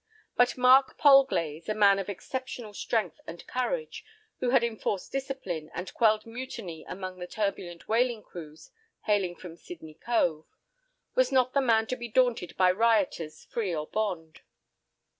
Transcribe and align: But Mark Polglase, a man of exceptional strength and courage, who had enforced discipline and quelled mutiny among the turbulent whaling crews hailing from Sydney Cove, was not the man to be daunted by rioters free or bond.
But 0.35 0.57
Mark 0.57 0.97
Polglase, 0.97 1.69
a 1.69 1.75
man 1.75 1.99
of 1.99 2.09
exceptional 2.09 2.73
strength 2.73 3.19
and 3.27 3.45
courage, 3.45 4.03
who 4.39 4.49
had 4.49 4.63
enforced 4.63 5.11
discipline 5.11 5.69
and 5.75 5.93
quelled 5.93 6.25
mutiny 6.25 6.83
among 6.89 7.19
the 7.19 7.27
turbulent 7.27 7.87
whaling 7.87 8.23
crews 8.23 8.71
hailing 9.03 9.35
from 9.35 9.57
Sydney 9.57 9.93
Cove, 9.93 10.47
was 11.13 11.31
not 11.31 11.53
the 11.53 11.61
man 11.61 11.85
to 11.85 11.95
be 11.95 12.07
daunted 12.07 12.57
by 12.57 12.71
rioters 12.71 13.45
free 13.45 13.75
or 13.75 13.85
bond. 13.85 14.41